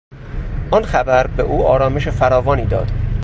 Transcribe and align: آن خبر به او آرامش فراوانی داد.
آن 0.71 0.83
خبر 0.85 1.27
به 1.27 1.43
او 1.43 1.65
آرامش 1.67 2.07
فراوانی 2.07 2.65
داد. 2.65 2.91